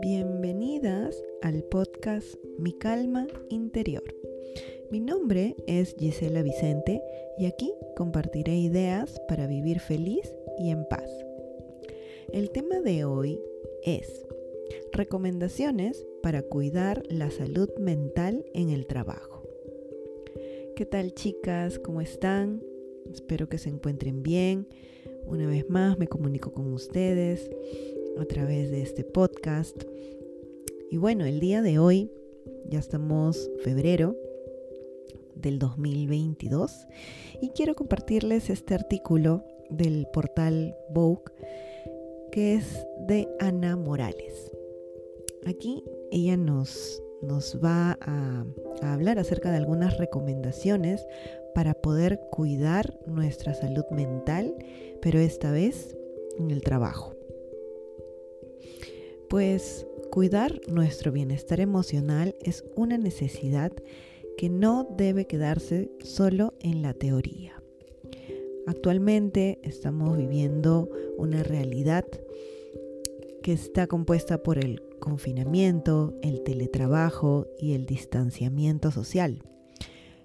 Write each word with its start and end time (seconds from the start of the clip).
Bienvenidas 0.00 1.22
al 1.42 1.62
podcast 1.64 2.36
Mi 2.58 2.72
Calma 2.72 3.26
Interior. 3.50 4.02
Mi 4.90 5.00
nombre 5.00 5.54
es 5.66 5.94
Gisela 5.98 6.42
Vicente 6.42 7.02
y 7.38 7.44
aquí 7.44 7.74
compartiré 7.94 8.56
ideas 8.56 9.20
para 9.28 9.46
vivir 9.46 9.80
feliz 9.80 10.34
y 10.58 10.70
en 10.70 10.86
paz. 10.88 11.10
El 12.32 12.50
tema 12.50 12.80
de 12.80 13.04
hoy 13.04 13.38
es 13.82 14.24
recomendaciones 14.92 16.06
para 16.22 16.40
cuidar 16.42 17.02
la 17.10 17.30
salud 17.30 17.68
mental 17.78 18.46
en 18.54 18.70
el 18.70 18.86
trabajo. 18.86 19.42
¿Qué 20.74 20.86
tal 20.86 21.12
chicas? 21.12 21.78
¿Cómo 21.78 22.00
están? 22.00 22.62
Espero 23.12 23.50
que 23.50 23.58
se 23.58 23.68
encuentren 23.68 24.22
bien. 24.22 24.66
Una 25.26 25.46
vez 25.46 25.68
más 25.68 25.98
me 25.98 26.06
comunico 26.06 26.52
con 26.52 26.72
ustedes 26.72 27.50
a 28.18 28.24
través 28.24 28.70
de 28.70 28.82
este 28.82 29.04
podcast. 29.04 29.84
Y 30.90 30.96
bueno, 30.96 31.24
el 31.24 31.40
día 31.40 31.62
de 31.62 31.78
hoy, 31.78 32.10
ya 32.68 32.78
estamos 32.78 33.50
febrero 33.62 34.16
del 35.34 35.58
2022 35.58 36.86
y 37.40 37.50
quiero 37.50 37.74
compartirles 37.74 38.50
este 38.50 38.74
artículo 38.74 39.44
del 39.70 40.06
portal 40.12 40.74
Vogue 40.90 41.32
que 42.32 42.54
es 42.54 42.86
de 43.06 43.28
Ana 43.38 43.76
Morales. 43.76 44.50
Aquí 45.46 45.84
ella 46.10 46.36
nos 46.36 47.00
nos 47.26 47.58
va 47.62 47.98
a, 48.00 48.44
hablar 48.82 49.18
acerca 49.18 49.50
de 49.50 49.56
algunas 49.56 49.98
recomendaciones 49.98 51.06
para 51.54 51.74
poder 51.74 52.20
cuidar 52.30 52.98
nuestra 53.06 53.54
salud 53.54 53.84
mental, 53.90 54.54
pero 55.00 55.18
esta 55.18 55.50
vez 55.50 55.96
en 56.38 56.50
el 56.50 56.62
trabajo. 56.62 57.14
Pues 59.28 59.86
cuidar 60.10 60.60
nuestro 60.68 61.12
bienestar 61.12 61.60
emocional 61.60 62.34
es 62.40 62.64
una 62.76 62.98
necesidad 62.98 63.72
que 64.36 64.48
no 64.48 64.88
debe 64.96 65.26
quedarse 65.26 65.90
solo 66.02 66.54
en 66.60 66.82
la 66.82 66.94
teoría. 66.94 67.62
Actualmente 68.66 69.58
estamos 69.62 70.16
viviendo 70.16 70.88
una 71.18 71.42
realidad 71.42 72.04
que 73.42 73.52
está 73.52 73.86
compuesta 73.86 74.42
por 74.42 74.58
el 74.58 74.82
confinamiento, 75.04 76.14
el 76.22 76.42
teletrabajo 76.44 77.46
y 77.58 77.74
el 77.74 77.84
distanciamiento 77.84 78.90
social, 78.90 79.42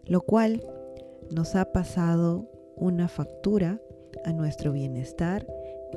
lo 0.06 0.22
cual 0.22 0.66
nos 1.32 1.56
ha 1.56 1.74
pasado 1.74 2.50
una 2.78 3.10
factura 3.10 3.82
a 4.24 4.32
nuestro 4.32 4.72
bienestar 4.72 5.46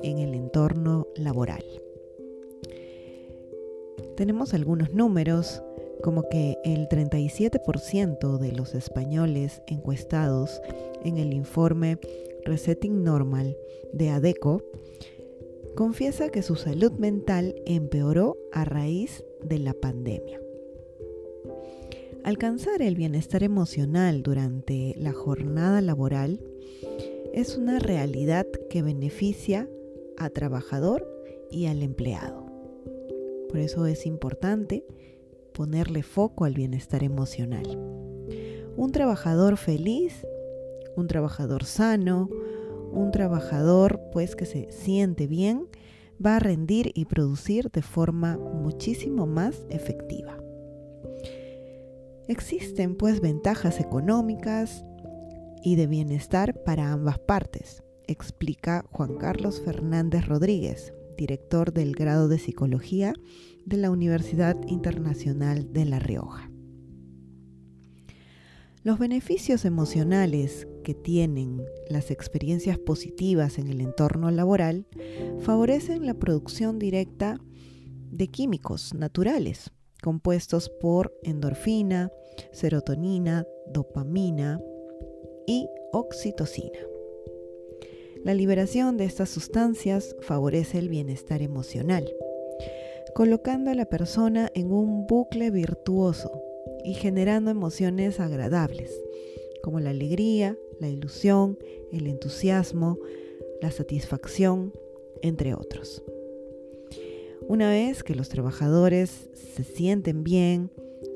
en 0.02 0.19
el 0.19 0.34
entorno 0.34 1.06
laboral. 1.14 1.62
Tenemos 4.16 4.52
algunos 4.52 4.92
números 4.92 5.62
como 6.02 6.28
que 6.28 6.58
el 6.64 6.89
37% 6.89 8.39
de 8.39 8.50
los 8.50 8.74
españoles 8.74 9.62
encuestados 9.69 10.61
en 11.05 11.19
el 11.19 11.33
informe 11.33 11.98
Resetting 12.44 13.05
Normal 13.05 13.56
de 13.92 14.11
ADECO 14.11 14.64
confiesa 15.74 16.28
que 16.28 16.42
su 16.42 16.56
salud 16.56 16.92
mental 16.92 17.54
empeoró 17.66 18.36
a 18.52 18.64
raíz 18.64 19.24
de 19.42 19.58
la 19.58 19.74
pandemia. 19.74 20.40
Alcanzar 22.24 22.82
el 22.82 22.94
bienestar 22.94 23.42
emocional 23.42 24.22
durante 24.22 24.94
la 24.96 25.12
jornada 25.12 25.80
laboral 25.80 26.40
es 27.32 27.56
una 27.56 27.78
realidad 27.78 28.46
que 28.70 28.82
beneficia 28.82 29.68
a 30.18 30.30
trabajador 30.30 31.08
y 31.50 31.66
al 31.66 31.82
empleado. 31.82 32.46
Por 33.48 33.58
eso 33.58 33.86
es 33.86 34.06
importante 34.06 34.84
ponerle 35.52 36.02
foco 36.02 36.44
al 36.44 36.54
bienestar 36.54 37.02
emocional. 37.02 37.66
Un 38.77 38.92
trabajador 38.92 39.56
feliz, 39.56 40.27
un 40.96 41.06
trabajador 41.08 41.64
sano, 41.64 42.30
un 42.92 43.11
trabajador 43.11 44.01
pues 44.13 44.36
que 44.36 44.47
se 44.47 44.70
siente 44.70 45.27
bien 45.27 45.69
va 46.25 46.36
a 46.36 46.39
rendir 46.39 46.92
y 46.95 47.07
producir 47.07 47.70
de 47.70 47.83
forma 47.83 48.39
muchísimo 48.39 49.27
más 49.27 49.67
efectiva. 49.70 50.39
Existen 52.29 52.97
pues 52.97 53.20
ventajas 53.20 53.80
económicas 53.80 54.85
y 55.64 55.77
de 55.77 55.86
bienestar 55.86 56.63
para 56.64 56.92
ambas 56.92 57.19
partes, 57.19 57.83
explica 58.07 58.85
Juan 58.91 59.17
Carlos 59.17 59.61
Fernández 59.61 60.27
Rodríguez, 60.27 60.92
director 61.17 61.73
del 61.73 61.95
grado 61.95 62.29
de 62.29 62.39
psicología 62.39 63.14
de 63.64 63.77
la 63.77 63.91
Universidad 63.91 64.57
Internacional 64.67 65.73
de 65.73 65.85
La 65.85 65.98
Rioja. 65.98 66.51
Los 68.83 68.98
beneficios 68.98 69.64
emocionales 69.64 70.67
que 70.82 70.94
tienen 70.94 71.64
las 71.88 72.10
experiencias 72.10 72.78
positivas 72.78 73.58
en 73.58 73.68
el 73.68 73.80
entorno 73.80 74.30
laboral 74.30 74.86
favorecen 75.40 76.06
la 76.06 76.14
producción 76.14 76.78
directa 76.78 77.38
de 78.10 78.28
químicos 78.28 78.94
naturales 78.94 79.72
compuestos 80.02 80.68
por 80.68 81.14
endorfina, 81.22 82.10
serotonina, 82.50 83.46
dopamina 83.68 84.60
y 85.46 85.68
oxitocina. 85.92 86.78
La 88.24 88.34
liberación 88.34 88.96
de 88.96 89.04
estas 89.04 89.30
sustancias 89.30 90.14
favorece 90.20 90.78
el 90.78 90.88
bienestar 90.88 91.40
emocional, 91.40 92.04
colocando 93.14 93.70
a 93.70 93.74
la 93.74 93.86
persona 93.86 94.50
en 94.54 94.72
un 94.72 95.06
bucle 95.06 95.50
virtuoso 95.50 96.42
y 96.84 96.94
generando 96.94 97.50
emociones 97.50 98.20
agradables, 98.20 98.92
como 99.62 99.78
la 99.80 99.90
alegría, 99.90 100.56
la 100.82 100.88
ilusión, 100.88 101.58
el 101.90 102.06
entusiasmo, 102.06 102.98
la 103.62 103.70
satisfacción, 103.70 104.72
entre 105.22 105.54
otros. 105.54 106.02
Una 107.48 107.70
vez 107.70 108.02
que 108.02 108.14
los 108.14 108.28
trabajadores 108.28 109.30
se 109.32 109.64
sienten 109.64 110.24
bien, 110.24 110.70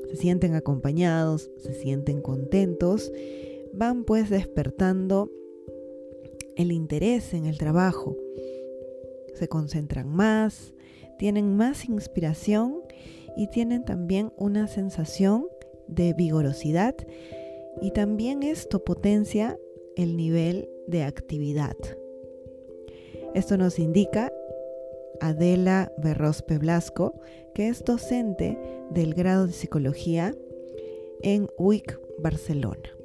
se 0.09 0.15
sienten 0.15 0.55
acompañados, 0.55 1.51
se 1.57 1.73
sienten 1.73 2.21
contentos, 2.21 3.11
van 3.73 4.03
pues 4.03 4.29
despertando 4.29 5.31
el 6.55 6.71
interés 6.71 7.33
en 7.33 7.45
el 7.45 7.57
trabajo, 7.57 8.17
se 9.35 9.47
concentran 9.47 10.09
más, 10.09 10.73
tienen 11.19 11.55
más 11.55 11.87
inspiración 11.87 12.81
y 13.35 13.47
tienen 13.49 13.85
también 13.85 14.31
una 14.37 14.67
sensación 14.67 15.47
de 15.87 16.13
vigorosidad 16.13 16.95
y 17.81 17.91
también 17.91 18.43
esto 18.43 18.83
potencia 18.83 19.59
el 19.95 20.17
nivel 20.17 20.69
de 20.87 21.03
actividad. 21.03 21.75
Esto 23.33 23.57
nos 23.57 23.79
indica 23.79 24.31
Adela 25.19 25.91
Berrospe 25.97 26.57
Blasco, 26.57 27.19
que 27.53 27.67
es 27.67 27.83
docente 27.83 28.57
del 28.91 29.13
grado 29.13 29.47
de 29.47 29.53
psicología 29.53 30.35
en 31.21 31.47
UIC 31.57 31.99
Barcelona. 32.19 32.95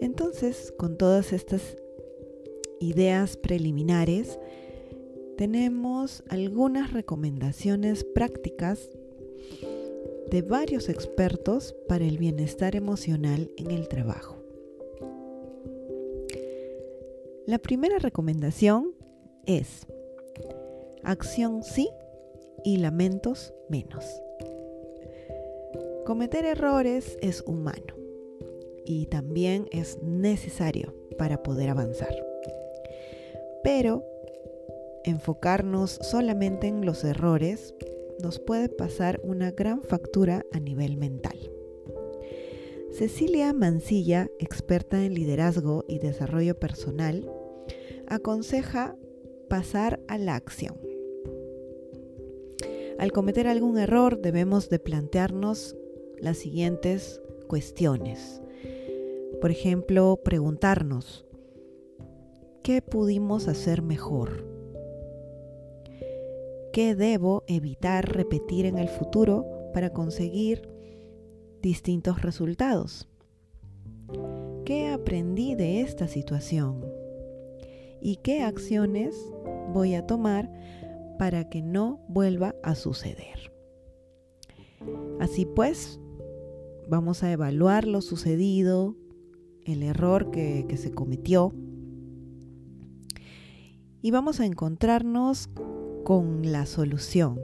Entonces, 0.00 0.72
con 0.76 0.96
todas 0.96 1.32
estas 1.32 1.76
ideas 2.80 3.36
preliminares, 3.36 4.38
tenemos 5.36 6.22
algunas 6.28 6.92
recomendaciones 6.92 8.04
prácticas 8.04 8.90
de 10.30 10.42
varios 10.42 10.88
expertos 10.88 11.74
para 11.88 12.04
el 12.04 12.18
bienestar 12.18 12.76
emocional 12.76 13.50
en 13.56 13.70
el 13.70 13.88
trabajo. 13.88 14.36
La 17.46 17.58
primera 17.58 17.98
recomendación 17.98 18.92
es 19.44 19.86
acción 21.04 21.62
sí 21.62 21.88
y 22.64 22.78
lamentos 22.78 23.54
menos. 23.68 24.04
Cometer 26.04 26.44
errores 26.44 27.16
es 27.20 27.42
humano 27.46 27.94
y 28.84 29.06
también 29.06 29.68
es 29.70 30.02
necesario 30.02 30.94
para 31.18 31.42
poder 31.42 31.70
avanzar. 31.70 32.14
Pero 33.62 34.04
enfocarnos 35.04 35.98
solamente 36.02 36.66
en 36.66 36.84
los 36.84 37.04
errores 37.04 37.74
nos 38.22 38.38
puede 38.38 38.68
pasar 38.68 39.20
una 39.22 39.50
gran 39.50 39.82
factura 39.82 40.44
a 40.52 40.60
nivel 40.60 40.96
mental. 40.96 41.38
Cecilia 42.90 43.52
Mancilla, 43.52 44.30
experta 44.38 45.04
en 45.04 45.14
liderazgo 45.14 45.84
y 45.86 45.98
desarrollo 45.98 46.58
personal, 46.58 47.30
aconseja 48.06 48.96
pasar 49.48 50.00
a 50.08 50.18
la 50.18 50.34
acción. 50.34 50.76
Al 52.98 53.12
cometer 53.12 53.46
algún 53.46 53.78
error 53.78 54.20
debemos 54.20 54.70
de 54.70 54.78
plantearnos 54.78 55.76
las 56.18 56.38
siguientes 56.38 57.20
cuestiones. 57.46 58.40
Por 59.40 59.50
ejemplo, 59.50 60.18
preguntarnos, 60.24 61.26
¿Qué 62.66 62.82
pudimos 62.82 63.46
hacer 63.46 63.80
mejor? 63.80 64.55
¿Qué 66.76 66.94
debo 66.94 67.42
evitar 67.46 68.06
repetir 68.06 68.66
en 68.66 68.76
el 68.76 68.88
futuro 68.88 69.46
para 69.72 69.94
conseguir 69.94 70.68
distintos 71.62 72.20
resultados? 72.20 73.08
¿Qué 74.66 74.88
aprendí 74.88 75.54
de 75.54 75.80
esta 75.80 76.06
situación? 76.06 76.84
¿Y 78.02 78.16
qué 78.16 78.42
acciones 78.42 79.16
voy 79.72 79.94
a 79.94 80.06
tomar 80.06 80.52
para 81.18 81.48
que 81.48 81.62
no 81.62 82.04
vuelva 82.08 82.54
a 82.62 82.74
suceder? 82.74 83.50
Así 85.18 85.46
pues, 85.46 85.98
vamos 86.90 87.22
a 87.22 87.32
evaluar 87.32 87.86
lo 87.86 88.02
sucedido, 88.02 88.96
el 89.64 89.82
error 89.82 90.30
que, 90.30 90.66
que 90.68 90.76
se 90.76 90.90
cometió 90.90 91.54
y 94.02 94.10
vamos 94.10 94.40
a 94.40 94.44
encontrarnos 94.44 95.48
con 96.06 96.52
la 96.52 96.66
solución. 96.66 97.42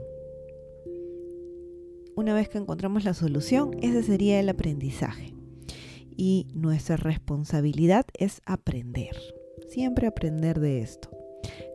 Una 2.15 2.33
vez 2.33 2.47
que 2.47 2.57
encontramos 2.57 3.03
la 3.03 3.13
solución, 3.13 3.75
ese 3.81 4.03
sería 4.03 4.39
el 4.39 4.47
aprendizaje. 4.47 5.35
Y 6.15 6.47
nuestra 6.53 6.95
responsabilidad 6.95 8.05
es 8.17 8.41
aprender, 8.45 9.17
siempre 9.67 10.07
aprender 10.07 10.61
de 10.61 10.79
esto. 10.79 11.09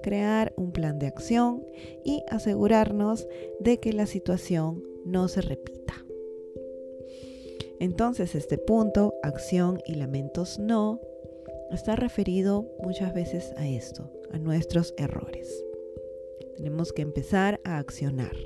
Crear 0.03 0.55
un 0.57 0.73
plan 0.73 0.99
de 0.99 1.09
acción 1.09 1.63
y 2.07 2.23
asegurarnos 2.31 3.29
de 3.61 3.81
que 3.81 3.93
la 3.93 4.07
situación 4.07 4.83
no 5.05 5.29
se 5.29 5.43
repita. 5.43 5.93
Entonces 7.81 8.35
este 8.35 8.57
punto, 8.57 9.13
acción 9.23 9.79
y 9.85 9.97
lamentos 9.97 10.59
no, 10.59 11.03
está 11.71 11.97
referido 11.97 12.67
muchas 12.83 13.13
veces 13.13 13.53
a 13.59 13.69
esto, 13.69 14.11
a 14.33 14.39
nuestros 14.39 14.95
errores. 14.97 15.68
Tenemos 16.59 16.93
que 16.93 17.03
empezar 17.03 17.61
a 17.63 17.79
accionar 17.79 18.37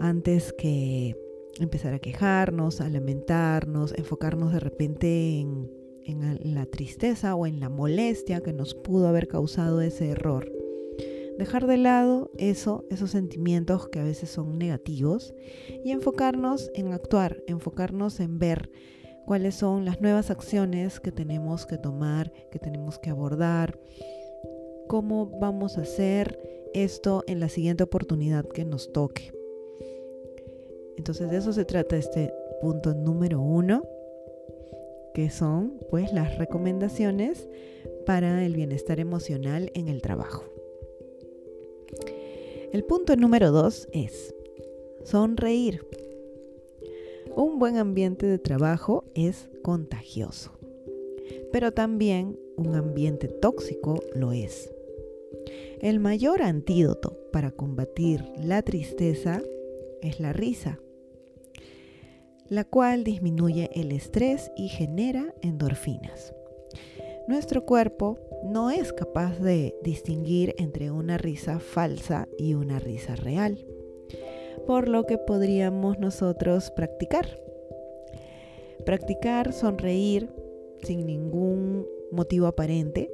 antes 0.00 0.52
que 0.52 1.16
empezar 1.58 1.94
a 1.94 1.98
quejarnos, 1.98 2.82
a 2.82 2.90
lamentarnos, 2.90 3.94
enfocarnos 3.96 4.52
de 4.52 4.60
repente 4.60 5.40
en, 5.40 5.70
la 6.42 6.66
tristeza 6.66 7.34
o 7.34 7.46
en 7.46 7.58
la 7.58 7.70
molestia 7.70 8.42
que 8.42 8.52
nos 8.52 8.74
pudo 8.74 9.08
haber 9.08 9.28
causado 9.28 9.80
ese 9.80 10.10
error. 10.10 10.52
Dejar 11.38 11.66
de 11.66 11.78
lado 11.78 12.30
eso, 12.36 12.84
esos 12.90 13.12
sentimientos 13.12 13.88
que 13.88 14.00
a 14.00 14.04
veces 14.04 14.28
son 14.28 14.58
negativos 14.58 15.34
y 15.82 15.90
enfocarnos 15.90 16.70
en 16.74 16.92
actuar, 16.92 17.42
enfocarnos 17.46 18.20
en 18.20 18.38
ver 18.38 18.70
cuáles 19.24 19.54
son 19.54 19.86
las 19.86 20.02
nuevas 20.02 20.30
acciones 20.30 21.00
que 21.00 21.12
tenemos 21.12 21.64
que 21.64 21.78
tomar, 21.78 22.30
que 22.52 22.58
tenemos 22.58 22.98
que 22.98 23.08
abordar, 23.08 23.80
cómo 24.86 25.26
vamos 25.40 25.78
a 25.78 25.82
hacer 25.82 26.38
esto 26.74 27.24
en 27.26 27.40
la 27.40 27.48
siguiente 27.48 27.84
oportunidad 27.84 28.46
que 28.46 28.64
nos 28.64 28.92
toque. 28.92 29.32
Entonces 30.96 31.30
de 31.30 31.38
eso 31.38 31.52
se 31.52 31.64
trata 31.64 31.96
este 31.96 32.32
punto 32.60 32.94
número 32.94 33.40
uno, 33.40 33.84
que 35.14 35.30
son 35.30 35.78
pues 35.90 36.12
las 36.12 36.38
recomendaciones 36.38 37.48
para 38.04 38.44
el 38.44 38.54
bienestar 38.54 39.00
emocional 39.00 39.70
en 39.74 39.88
el 39.88 40.02
trabajo. 40.02 40.44
El 42.72 42.84
punto 42.84 43.14
número 43.14 43.52
dos 43.52 43.88
es 43.92 44.34
sonreír. 45.04 45.86
Un 47.36 47.58
buen 47.58 47.76
ambiente 47.76 48.26
de 48.26 48.38
trabajo 48.38 49.04
es 49.14 49.48
contagioso, 49.62 50.52
pero 51.52 51.72
también 51.72 52.38
un 52.56 52.74
ambiente 52.74 53.28
tóxico 53.28 54.00
lo 54.14 54.32
es. 54.32 54.73
El 55.80 56.00
mayor 56.00 56.42
antídoto 56.42 57.18
para 57.32 57.50
combatir 57.50 58.24
la 58.36 58.62
tristeza 58.62 59.42
es 60.02 60.20
la 60.20 60.32
risa, 60.32 60.80
la 62.48 62.64
cual 62.64 63.04
disminuye 63.04 63.70
el 63.74 63.92
estrés 63.92 64.50
y 64.56 64.68
genera 64.68 65.34
endorfinas. 65.42 66.34
Nuestro 67.26 67.64
cuerpo 67.64 68.18
no 68.44 68.70
es 68.70 68.92
capaz 68.92 69.38
de 69.38 69.74
distinguir 69.82 70.54
entre 70.58 70.90
una 70.90 71.16
risa 71.16 71.58
falsa 71.58 72.28
y 72.38 72.54
una 72.54 72.78
risa 72.78 73.16
real, 73.16 73.64
por 74.66 74.88
lo 74.88 75.04
que 75.04 75.16
podríamos 75.16 75.98
nosotros 75.98 76.70
practicar. 76.70 77.40
Practicar 78.84 79.54
sonreír 79.54 80.28
sin 80.82 81.06
ningún 81.06 81.86
motivo 82.12 82.46
aparente 82.46 83.10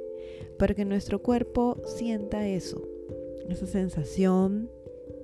para 0.61 0.75
que 0.75 0.85
nuestro 0.85 1.23
cuerpo 1.23 1.81
sienta 1.85 2.47
eso, 2.47 2.87
esa 3.49 3.65
sensación 3.65 4.69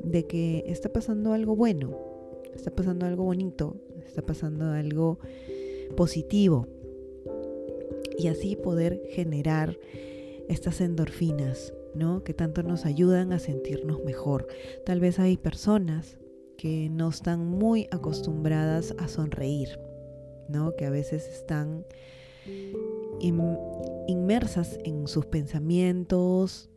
de 0.04 0.26
que 0.26 0.64
está 0.66 0.92
pasando 0.92 1.32
algo 1.32 1.56
bueno, 1.56 1.96
está 2.56 2.72
pasando 2.72 3.06
algo 3.06 3.24
bonito, 3.24 3.76
está 4.04 4.24
pasando 4.24 4.72
algo 4.72 5.20
positivo. 5.96 6.66
Y 8.18 8.30
así 8.30 8.56
poder 8.56 9.00
generar 9.12 9.78
estas 10.50 10.82
endorfinas, 10.82 11.72
¿no? 11.94 12.24
Que 12.24 12.34
tanto 12.34 12.64
nos 12.64 12.88
ayudan 12.88 13.32
a 13.32 13.38
sentirnos 13.38 14.04
mejor. 14.04 14.48
Tal 14.88 15.00
vez 15.00 15.20
hay 15.20 15.38
personas 15.38 16.18
que 16.58 16.90
no 16.90 17.10
están 17.10 17.46
muy 17.46 17.88
acostumbradas 17.92 18.96
a 18.98 19.08
sonreír, 19.08 19.78
¿no? 20.50 20.76
Que 20.76 20.88
a 20.88 20.90
veces 20.90 21.28
están 21.28 21.86
inmersas 24.08 24.80
en 24.84 25.08
sus 25.08 25.26
pensamientos, 25.26 26.70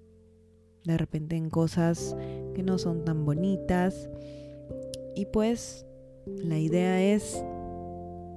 de 0.85 0.99
repente 0.99 1.37
en 1.37 1.51
cosas 1.51 2.17
que 2.55 2.63
no 2.63 2.79
son 2.79 3.05
tan 3.05 3.25
bonitas. 3.25 4.11
Y 5.15 5.27
pues 5.27 5.87
la 6.27 6.59
idea 6.59 7.03
es 7.03 7.43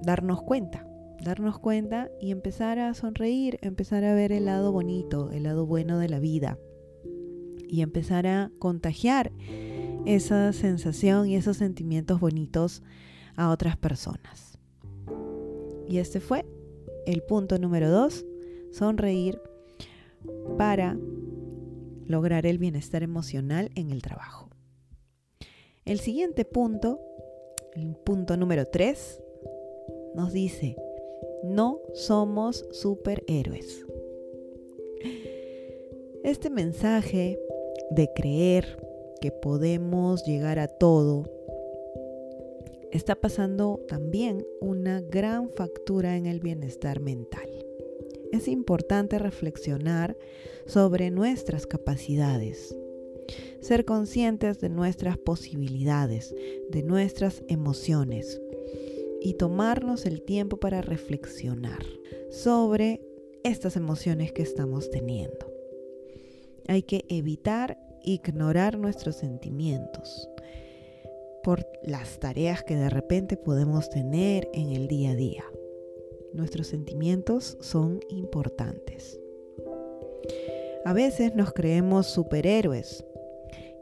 darnos 0.04 0.42
cuenta, 0.42 0.88
darnos 1.24 1.60
cuenta 1.60 2.10
y 2.20 2.32
empezar 2.32 2.80
a 2.80 2.94
sonreír, 2.94 3.60
empezar 3.62 4.04
a 4.04 4.14
ver 4.14 4.32
el 4.32 4.46
lado 4.46 4.72
bonito, 4.72 5.32
el 5.32 5.44
lado 5.44 5.66
bueno 5.66 6.00
de 6.00 6.10
la 6.10 6.20
vida. 6.20 6.58
Y 7.68 7.82
empezar 7.82 8.28
a 8.28 8.52
contagiar 8.60 9.32
esa 10.06 10.54
sensación 10.54 11.28
y 11.28 11.36
esos 11.36 11.58
sentimientos 11.58 12.20
bonitos 12.20 12.84
a 13.36 13.50
otras 13.50 13.78
personas. 13.78 14.60
Y 15.88 15.98
este 15.98 16.20
fue 16.20 16.46
el 17.06 17.24
punto 17.24 17.58
número 17.58 17.90
dos, 17.90 18.26
sonreír 18.74 19.42
para 20.58 20.98
lograr 22.08 22.46
el 22.46 22.58
bienestar 22.58 23.04
emocional 23.04 23.70
en 23.76 23.92
el 23.92 24.02
trabajo. 24.02 24.50
El 25.86 26.00
siguiente 26.00 26.46
punto, 26.46 27.00
el 27.76 27.96
punto 27.96 28.38
número 28.38 28.66
tres, 28.66 29.22
nos 30.16 30.32
dice, 30.34 30.76
no 31.44 31.80
somos 31.94 32.66
superhéroes. 32.72 33.86
Este 36.24 36.50
mensaje 36.50 37.38
de 37.92 38.10
creer 38.16 38.78
que 39.20 39.32
podemos 39.32 40.24
llegar 40.26 40.60
a 40.60 40.68
todo 40.68 41.30
está 42.92 43.16
pasando 43.16 43.80
también 43.88 44.46
una 44.62 45.02
gran 45.02 45.50
factura 45.50 46.16
en 46.16 46.28
el 46.28 46.40
bienestar 46.40 47.00
mental. 47.02 47.53
Es 48.34 48.48
importante 48.48 49.20
reflexionar 49.20 50.18
sobre 50.66 51.12
nuestras 51.12 51.68
capacidades, 51.68 52.76
ser 53.62 53.86
conscientes 53.86 54.60
de 54.60 54.70
nuestras 54.70 55.20
posibilidades, 55.20 56.34
de 56.68 56.82
nuestras 56.82 57.44
emociones 57.48 58.42
y 59.22 59.36
tomarnos 59.36 60.08
el 60.08 60.24
tiempo 60.24 60.58
para 60.58 60.82
reflexionar 60.82 61.86
sobre 62.32 63.02
estas 63.44 63.76
emociones 63.76 64.32
que 64.32 64.42
estamos 64.42 64.90
teniendo. 64.90 65.54
Hay 66.68 66.82
que 66.82 67.06
evitar 67.10 67.78
ignorar 68.02 68.80
nuestros 68.80 69.18
sentimientos 69.18 70.28
por 71.44 71.68
las 71.84 72.20
tareas 72.20 72.64
que 72.64 72.76
de 72.76 72.90
repente 72.90 73.38
podemos 73.38 73.92
tener 73.92 74.50
en 74.56 74.72
el 74.72 74.88
día 74.88 75.12
a 75.12 75.16
día. 75.16 75.44
Nuestros 76.34 76.68
sentimientos 76.68 77.58
son 77.62 78.00
importantes. 78.10 79.20
A 80.86 80.94
veces 80.94 81.36
nos 81.36 81.54
creemos 81.54 82.08
superhéroes 82.08 83.06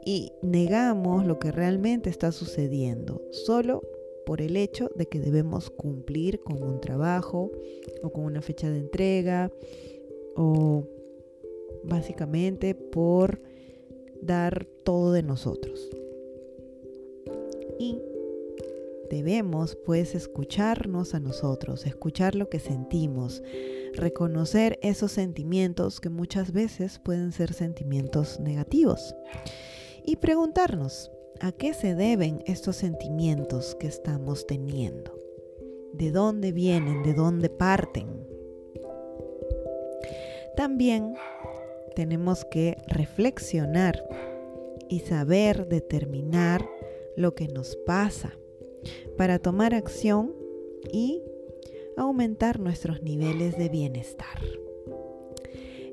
y 0.04 0.32
negamos 0.42 1.26
lo 1.26 1.38
que 1.38 1.50
realmente 1.50 2.10
está 2.10 2.30
sucediendo 2.30 3.22
solo 3.30 3.82
por 4.26 4.40
el 4.40 4.56
hecho 4.56 4.90
de 4.94 5.06
que 5.06 5.18
debemos 5.18 5.70
cumplir 5.70 6.40
con 6.40 6.62
un 6.62 6.80
trabajo 6.80 7.50
o 8.02 8.10
con 8.10 8.24
una 8.24 8.42
fecha 8.42 8.70
de 8.70 8.78
entrega 8.78 9.50
o 10.36 10.84
básicamente 11.84 12.74
por 12.74 13.40
dar 14.20 14.66
todo 14.84 15.12
de 15.12 15.22
nosotros 15.22 15.90
debemos 19.12 19.76
pues 19.84 20.14
escucharnos 20.14 21.14
a 21.14 21.20
nosotros, 21.20 21.84
escuchar 21.84 22.34
lo 22.34 22.48
que 22.48 22.58
sentimos, 22.58 23.42
reconocer 23.92 24.78
esos 24.80 25.12
sentimientos 25.12 26.00
que 26.00 26.08
muchas 26.08 26.52
veces 26.52 26.98
pueden 26.98 27.30
ser 27.30 27.52
sentimientos 27.52 28.40
negativos. 28.40 29.14
Y 30.02 30.16
preguntarnos 30.16 31.10
a 31.40 31.52
qué 31.52 31.74
se 31.74 31.94
deben 31.94 32.42
estos 32.46 32.76
sentimientos 32.76 33.76
que 33.78 33.86
estamos 33.86 34.46
teniendo, 34.46 35.14
de 35.92 36.10
dónde 36.10 36.52
vienen, 36.52 37.02
de 37.02 37.12
dónde 37.12 37.50
parten. 37.50 38.08
También 40.56 41.12
tenemos 41.94 42.46
que 42.46 42.78
reflexionar 42.86 44.02
y 44.88 45.00
saber 45.00 45.68
determinar 45.68 46.66
lo 47.14 47.34
que 47.34 47.48
nos 47.48 47.76
pasa 47.84 48.38
para 49.16 49.38
tomar 49.38 49.74
acción 49.74 50.32
y 50.92 51.20
aumentar 51.96 52.58
nuestros 52.60 53.02
niveles 53.02 53.56
de 53.56 53.68
bienestar. 53.68 54.40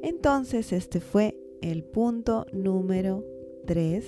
Entonces 0.02 0.72
este 0.72 1.00
fue 1.00 1.38
el 1.62 1.84
punto 1.84 2.46
número 2.54 3.26
3, 3.66 4.06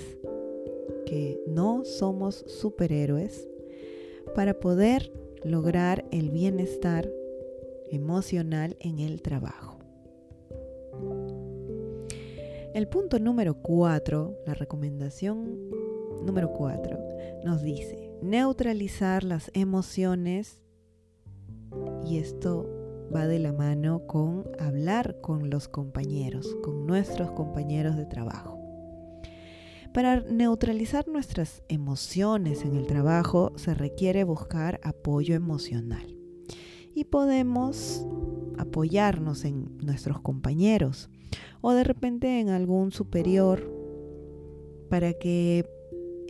que 1.05 1.41
no 1.47 1.83
somos 1.83 2.43
superhéroes 2.47 3.47
para 4.33 4.53
poder 4.59 5.11
lograr 5.43 6.05
el 6.11 6.29
bienestar 6.29 7.11
emocional 7.89 8.77
en 8.79 8.99
el 8.99 9.21
trabajo. 9.21 9.79
El 12.73 12.87
punto 12.87 13.19
número 13.19 13.55
4, 13.55 14.43
la 14.45 14.53
recomendación 14.53 15.69
número 16.23 16.53
4, 16.53 16.99
nos 17.43 17.61
dice 17.61 18.11
neutralizar 18.21 19.23
las 19.23 19.49
emociones 19.53 20.61
y 22.05 22.17
esto 22.17 22.69
va 23.13 23.27
de 23.27 23.39
la 23.39 23.53
mano 23.53 24.05
con 24.07 24.45
hablar 24.59 25.19
con 25.21 25.49
los 25.49 25.67
compañeros, 25.67 26.55
con 26.63 26.85
nuestros 26.85 27.31
compañeros 27.31 27.97
de 27.97 28.05
trabajo. 28.05 28.59
Para 29.93 30.21
neutralizar 30.21 31.07
nuestras 31.07 31.63
emociones 31.67 32.63
en 32.63 32.77
el 32.77 32.87
trabajo 32.87 33.51
se 33.57 33.73
requiere 33.73 34.23
buscar 34.23 34.79
apoyo 34.83 35.35
emocional 35.35 36.15
y 36.95 37.05
podemos 37.05 38.05
apoyarnos 38.57 39.43
en 39.43 39.77
nuestros 39.79 40.21
compañeros 40.21 41.09
o 41.59 41.73
de 41.73 41.83
repente 41.83 42.39
en 42.39 42.49
algún 42.49 42.91
superior 42.91 43.81
para 44.89 45.13
que 45.13 45.65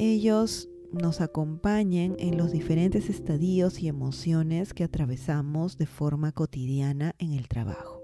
ellos 0.01 0.67
nos 0.91 1.22
acompañen 1.22 2.15
en 2.17 2.36
los 2.36 2.51
diferentes 2.51 3.08
estadios 3.08 3.84
y 3.84 3.88
emociones 3.88 4.74
que 4.74 4.84
atravesamos 4.84 5.77
de 5.77 5.86
forma 5.86 6.31
cotidiana 6.31 7.13
en 7.20 7.34
el 7.34 7.48
trabajo. 7.48 8.01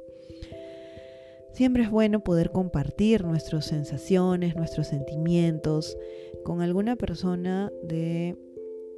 Siempre 1.53 1.81
es 1.81 1.89
bueno 1.89 2.23
poder 2.23 2.51
compartir 2.51 3.23
nuestras 3.25 3.65
sensaciones, 3.65 4.55
nuestros 4.55 4.85
sentimientos 4.85 5.97
con 6.43 6.61
alguna 6.61 6.97
persona 6.97 7.71
de, 7.81 8.37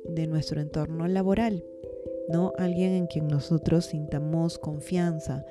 de 0.03 0.27
nuestro 0.27 0.60
entorno 0.60 1.08
laboral, 1.08 1.63
¿no? 2.27 2.51
Alguien 2.58 2.91
en 2.91 3.08
quien 3.08 3.29
nosotros 3.29 3.86
sintamos 3.86 4.60
confianza, 4.60 5.46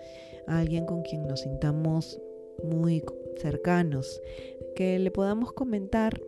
alguien 0.47 0.85
con 0.85 1.01
quien 1.01 1.27
nos 1.27 1.41
sintamos 1.41 2.21
muy 2.63 3.03
cercanos, 3.39 4.21
que 4.77 4.99
le 4.99 5.11
podamos 5.11 5.53
comentar 5.53 6.21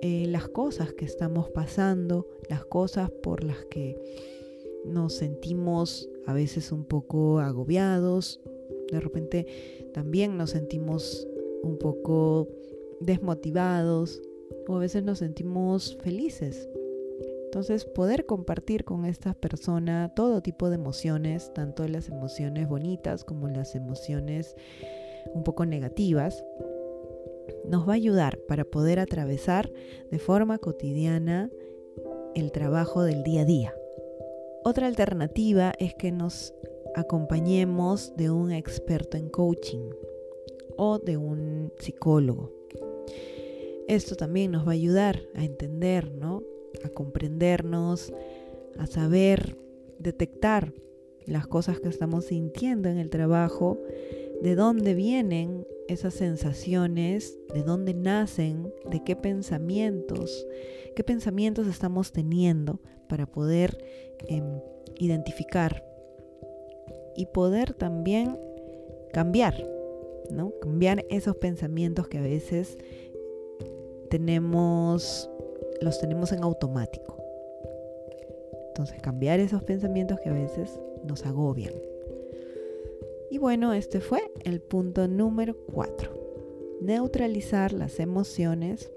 eh, 0.00 0.26
las 0.28 0.48
cosas 0.48 0.92
que 0.92 1.04
estamos 1.04 1.50
pasando, 1.50 2.26
las 2.48 2.64
cosas 2.64 3.10
por 3.10 3.42
las 3.42 3.64
que 3.66 3.96
nos 4.84 5.14
sentimos 5.14 6.08
a 6.26 6.32
veces 6.32 6.72
un 6.72 6.84
poco 6.84 7.40
agobiados, 7.40 8.40
de 8.90 9.00
repente 9.00 9.46
también 9.92 10.36
nos 10.36 10.50
sentimos 10.50 11.26
un 11.62 11.78
poco 11.78 12.48
desmotivados 13.00 14.22
o 14.66 14.76
a 14.76 14.78
veces 14.78 15.02
nos 15.02 15.18
sentimos 15.18 15.96
felices. 16.00 16.68
Entonces 17.44 17.84
poder 17.84 18.26
compartir 18.26 18.84
con 18.84 19.04
esta 19.04 19.32
persona 19.34 20.12
todo 20.14 20.42
tipo 20.42 20.68
de 20.68 20.76
emociones, 20.76 21.52
tanto 21.54 21.86
las 21.88 22.08
emociones 22.08 22.68
bonitas 22.68 23.24
como 23.24 23.48
las 23.48 23.74
emociones 23.74 24.54
un 25.34 25.44
poco 25.44 25.66
negativas, 25.66 26.44
nos 27.64 27.88
va 27.88 27.92
a 27.92 27.96
ayudar 27.96 28.38
para 28.48 28.64
poder 28.64 28.98
atravesar 28.98 29.70
de 30.10 30.18
forma 30.18 30.58
cotidiana 30.58 31.50
el 32.34 32.52
trabajo 32.52 33.02
del 33.02 33.22
día 33.22 33.42
a 33.42 33.44
día. 33.44 33.74
Otra 34.64 34.86
alternativa 34.86 35.72
es 35.78 35.94
que 35.94 36.12
nos 36.12 36.54
acompañemos 36.94 38.14
de 38.16 38.30
un 38.30 38.52
experto 38.52 39.16
en 39.16 39.28
coaching 39.28 39.90
o 40.76 40.98
de 40.98 41.16
un 41.16 41.72
psicólogo. 41.78 42.52
Esto 43.88 44.16
también 44.16 44.50
nos 44.50 44.66
va 44.66 44.72
a 44.72 44.74
ayudar 44.74 45.22
a 45.34 45.44
entender, 45.44 46.12
¿no? 46.12 46.42
A 46.84 46.90
comprendernos, 46.90 48.12
a 48.78 48.86
saber 48.86 49.56
detectar 49.98 50.72
las 51.26 51.46
cosas 51.46 51.80
que 51.80 51.88
estamos 51.88 52.26
sintiendo 52.26 52.88
en 52.88 52.98
el 52.98 53.10
trabajo, 53.10 53.78
de 54.42 54.54
dónde 54.54 54.94
vienen 54.94 55.66
esas 55.88 56.14
sensaciones, 56.14 57.38
de 57.54 57.62
dónde 57.62 57.94
nacen, 57.94 58.72
de 58.90 59.02
qué 59.02 59.16
pensamientos, 59.16 60.46
qué 60.94 61.02
pensamientos 61.02 61.66
estamos 61.66 62.12
teniendo 62.12 62.80
para 63.08 63.26
poder 63.26 63.78
em, 64.26 64.60
identificar 64.98 65.84
y 67.16 67.26
poder 67.26 67.74
también 67.74 68.38
cambiar, 69.12 69.54
¿no? 70.30 70.52
Cambiar 70.60 71.04
esos 71.10 71.36
pensamientos 71.36 72.06
que 72.08 72.18
a 72.18 72.22
veces 72.22 72.76
tenemos, 74.10 75.30
los 75.80 75.98
tenemos 75.98 76.32
en 76.32 76.42
automático. 76.42 77.16
Entonces, 78.68 79.00
cambiar 79.00 79.40
esos 79.40 79.64
pensamientos 79.64 80.20
que 80.20 80.28
a 80.28 80.34
veces 80.34 80.78
nos 81.02 81.26
agobian. 81.26 81.72
Y 83.30 83.38
bueno, 83.38 83.74
este 83.74 84.00
fue 84.00 84.20
el 84.44 84.60
punto 84.60 85.06
número 85.06 85.56
4. 85.72 86.78
Neutralizar 86.80 87.72
las 87.72 88.00
emociones 88.00 88.90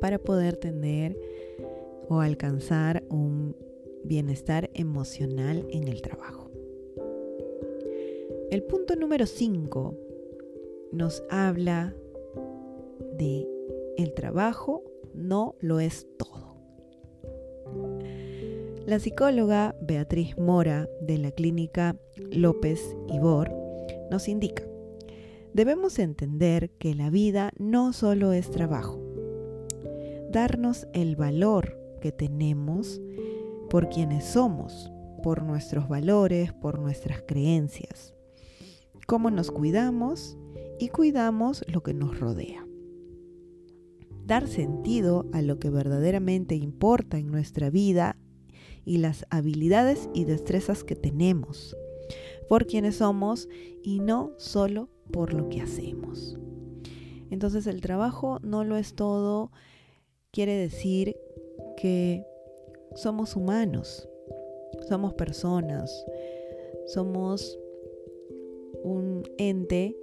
para 0.00 0.18
poder 0.18 0.56
tener 0.56 1.18
o 2.08 2.20
alcanzar 2.20 3.04
un 3.08 3.56
bienestar 4.04 4.70
emocional 4.74 5.66
en 5.70 5.88
el 5.88 6.02
trabajo. 6.02 6.50
El 8.50 8.64
punto 8.64 8.96
número 8.96 9.26
5 9.26 9.96
nos 10.92 11.22
habla 11.30 11.94
de 13.16 13.46
el 13.96 14.12
trabajo 14.12 14.82
no 15.14 15.54
lo 15.60 15.80
es 15.80 16.06
todo. 16.18 16.56
La 18.86 18.98
psicóloga 18.98 19.76
Beatriz 19.80 20.36
Mora 20.36 20.88
de 21.00 21.18
la 21.18 21.30
clínica 21.30 21.96
López 22.16 22.96
Ibor 23.08 23.59
nos 24.10 24.28
indica, 24.28 24.64
debemos 25.54 25.98
entender 25.98 26.70
que 26.78 26.94
la 26.94 27.10
vida 27.10 27.52
no 27.58 27.92
solo 27.92 28.32
es 28.32 28.50
trabajo, 28.50 29.00
darnos 30.30 30.86
el 30.92 31.16
valor 31.16 31.78
que 32.00 32.12
tenemos 32.12 33.00
por 33.68 33.88
quienes 33.88 34.24
somos, 34.24 34.90
por 35.22 35.42
nuestros 35.42 35.88
valores, 35.88 36.52
por 36.52 36.78
nuestras 36.78 37.22
creencias, 37.22 38.14
cómo 39.06 39.30
nos 39.30 39.50
cuidamos 39.50 40.36
y 40.78 40.88
cuidamos 40.88 41.64
lo 41.68 41.82
que 41.82 41.94
nos 41.94 42.18
rodea. 42.18 42.66
Dar 44.24 44.46
sentido 44.46 45.26
a 45.32 45.42
lo 45.42 45.58
que 45.58 45.70
verdaderamente 45.70 46.54
importa 46.54 47.18
en 47.18 47.30
nuestra 47.30 47.70
vida 47.70 48.16
y 48.84 48.98
las 48.98 49.26
habilidades 49.30 50.08
y 50.14 50.24
destrezas 50.24 50.84
que 50.84 50.94
tenemos 50.94 51.76
por 52.50 52.66
quienes 52.66 52.96
somos 52.96 53.48
y 53.80 54.00
no 54.00 54.32
solo 54.36 54.88
por 55.12 55.34
lo 55.34 55.48
que 55.48 55.60
hacemos. 55.60 56.36
Entonces 57.30 57.68
el 57.68 57.80
trabajo 57.80 58.40
no 58.42 58.64
lo 58.64 58.76
es 58.76 58.94
todo, 58.96 59.52
quiere 60.32 60.56
decir 60.56 61.16
que 61.76 62.26
somos 62.96 63.36
humanos, 63.36 64.08
somos 64.88 65.14
personas, 65.14 66.04
somos 66.86 67.56
un 68.82 69.22
ente 69.38 69.96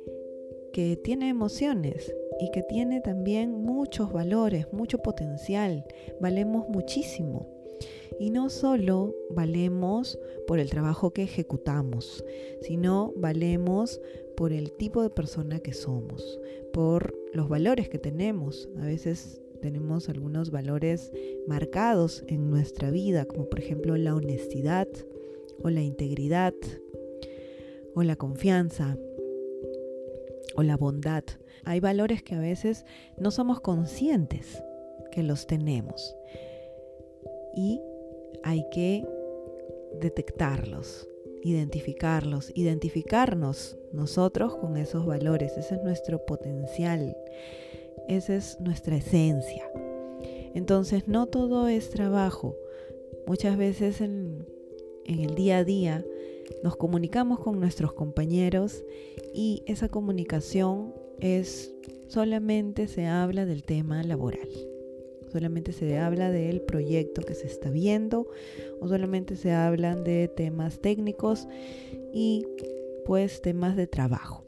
que 0.72 0.96
tiene 0.96 1.28
emociones 1.28 2.16
y 2.40 2.50
que 2.52 2.64
tiene 2.64 3.02
también 3.02 3.62
muchos 3.62 4.14
valores, 4.14 4.72
mucho 4.72 5.00
potencial, 5.00 5.84
valemos 6.22 6.70
muchísimo. 6.70 7.57
Y 8.20 8.30
no 8.30 8.50
solo 8.50 9.16
valemos 9.30 10.20
por 10.48 10.60
el 10.60 10.70
trabajo 10.70 11.12
que 11.12 11.24
ejecutamos, 11.24 12.24
sino 12.62 13.14
valemos 13.18 14.02
por 14.36 14.54
el 14.54 14.72
tipo 14.72 15.02
de 15.02 15.10
persona 15.10 15.60
que 15.60 15.74
somos, 15.74 16.40
por 16.74 17.18
los 17.34 17.50
valores 17.50 17.90
que 17.90 18.00
tenemos. 18.00 18.70
A 18.78 18.86
veces 18.86 19.42
tenemos 19.62 20.10
algunos 20.10 20.52
valores 20.52 21.12
marcados 21.48 22.24
en 22.28 22.50
nuestra 22.50 22.92
vida, 22.92 23.26
como 23.26 23.50
por 23.50 23.60
ejemplo 23.60 23.98
la 23.98 24.16
honestidad 24.16 24.88
o 25.62 25.70
la 25.70 25.82
integridad 25.82 26.54
o 27.96 28.04
la 28.04 28.16
confianza 28.16 28.98
o 30.56 30.64
la 30.64 30.78
bondad. 30.78 31.24
Hay 31.64 31.80
valores 31.80 32.24
que 32.24 32.36
a 32.36 32.40
veces 32.40 32.86
no 33.18 33.32
somos 33.32 33.60
conscientes 33.60 34.64
que 35.12 35.24
los 35.24 35.48
tenemos 35.48 36.16
y 37.56 37.82
hay 38.44 38.66
que 38.72 39.06
detectarlos, 40.00 41.08
identificarlos, 41.44 42.52
identificarnos 42.56 43.78
nosotros 43.94 44.56
con 44.56 44.78
esos 44.78 45.06
valores. 45.06 45.58
Ese 45.58 45.76
es 45.76 45.84
nuestro 45.84 46.26
potencial, 46.26 47.16
esa 48.08 48.36
es 48.36 48.60
nuestra 48.60 48.98
esencia. 48.98 49.70
Entonces 50.54 51.08
no 51.08 51.28
todo 51.28 51.68
es 51.68 51.90
trabajo. 51.90 52.56
Muchas 53.28 53.58
veces 53.58 54.02
en, 54.02 54.48
en 55.06 55.20
el 55.20 55.36
día 55.36 55.60
a 55.60 55.64
día 55.64 56.06
nos 56.64 56.76
comunicamos 56.76 57.40
con 57.40 57.60
nuestros 57.60 57.94
compañeros 57.94 58.84
y 59.34 59.64
esa 59.68 59.90
comunicación 59.90 60.94
es 61.20 61.74
solamente 62.08 62.88
se 62.88 63.06
habla 63.06 63.46
del 63.46 63.64
tema 63.64 64.02
laboral. 64.04 64.48
Solamente 65.32 65.72
se 65.72 65.98
habla 65.98 66.32
del 66.32 66.62
proyecto 66.62 67.22
que 67.22 67.34
se 67.34 67.48
está 67.48 67.70
viendo 67.70 68.28
o 68.80 68.88
solamente 68.88 69.36
se 69.36 69.52
hablan 69.52 70.04
de 70.04 70.28
temas 70.28 70.80
técnicos 70.80 71.48
y 72.14 72.46
pues 73.06 73.42
temas 73.42 73.76
de 73.76 73.88
trabajo. 73.88 74.46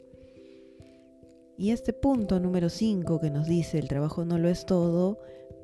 Y 1.57 1.71
este 1.71 1.91
punto 1.91 2.39
número 2.39 2.69
5 2.69 3.19
que 3.19 3.29
nos 3.29 3.47
dice 3.47 3.79
el 3.79 3.87
trabajo 3.89 4.23
no 4.23 4.37
lo 4.37 4.47
es 4.47 4.65
todo, 4.65 5.19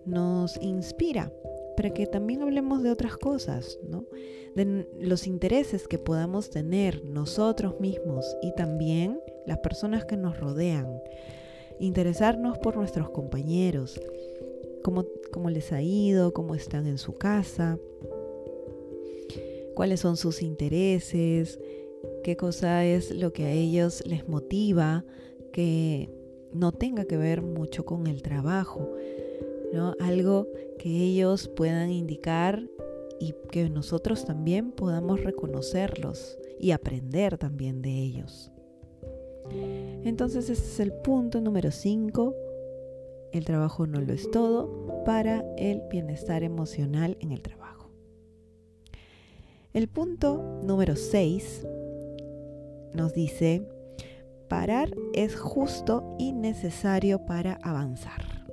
nos 0.05 0.61
inspira 0.61 1.31
para 1.75 1.91
que 1.91 2.07
también 2.07 2.41
hablemos 2.41 2.83
de 2.83 2.91
otras 2.91 3.17
cosas, 3.17 3.79
¿no? 3.87 4.05
de 4.55 4.87
los 4.99 5.27
intereses 5.27 5.87
que 5.87 5.99
podamos 5.99 6.49
tener 6.49 7.03
nosotros 7.03 7.79
mismos 7.79 8.37
y 8.41 8.53
también 8.55 9.19
las 9.45 9.59
personas 9.59 10.05
que 10.05 10.17
nos 10.17 10.39
rodean. 10.39 11.01
Interesarnos 11.79 12.57
por 12.59 12.77
nuestros 12.77 13.09
compañeros, 13.09 13.99
cómo, 14.85 15.03
cómo 15.31 15.49
les 15.49 15.71
ha 15.71 15.81
ido, 15.81 16.31
cómo 16.31 16.53
están 16.53 16.85
en 16.85 16.99
su 16.99 17.17
casa, 17.17 17.79
cuáles 19.73 19.99
son 19.99 20.15
sus 20.15 20.43
intereses, 20.43 21.59
qué 22.23 22.37
cosa 22.37 22.85
es 22.85 23.09
lo 23.09 23.33
que 23.33 23.45
a 23.45 23.51
ellos 23.51 24.03
les 24.05 24.29
motiva, 24.29 25.03
que 25.51 26.11
no 26.53 26.71
tenga 26.71 27.05
que 27.05 27.17
ver 27.17 27.41
mucho 27.41 27.83
con 27.83 28.05
el 28.05 28.21
trabajo, 28.21 28.93
¿no? 29.73 29.95
Algo 29.99 30.47
que 30.77 30.89
ellos 30.89 31.47
puedan 31.47 31.89
indicar 31.89 32.69
y 33.19 33.33
que 33.49 33.71
nosotros 33.71 34.23
también 34.23 34.71
podamos 34.71 35.23
reconocerlos 35.23 36.37
y 36.59 36.71
aprender 36.71 37.39
también 37.39 37.81
de 37.81 37.89
ellos. 37.89 38.51
Entonces 40.03 40.47
este 40.51 40.67
es 40.67 40.79
el 40.79 40.93
punto 40.93 41.41
número 41.41 41.71
5. 41.71 42.44
El 43.35 43.43
trabajo 43.43 43.85
no 43.85 43.99
lo 43.99 44.13
es 44.13 44.31
todo 44.31 45.03
para 45.03 45.43
el 45.57 45.81
bienestar 45.91 46.41
emocional 46.41 47.17
en 47.19 47.33
el 47.33 47.41
trabajo. 47.41 47.91
El 49.73 49.89
punto 49.89 50.61
número 50.63 50.95
6 50.95 51.67
nos 52.93 53.13
dice, 53.13 53.67
parar 54.47 54.95
es 55.13 55.35
justo 55.35 56.15
y 56.17 56.31
necesario 56.31 57.25
para 57.25 57.59
avanzar. 57.61 58.45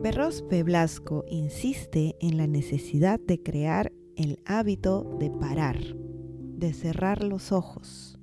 Berrospe 0.00 0.62
Blasco 0.62 1.24
insiste 1.26 2.14
en 2.20 2.36
la 2.36 2.46
necesidad 2.46 3.18
de 3.18 3.42
crear 3.42 3.90
el 4.14 4.38
hábito 4.46 5.16
de 5.18 5.28
parar, 5.28 5.80
de 5.82 6.72
cerrar 6.72 7.24
los 7.24 7.50
ojos, 7.50 8.16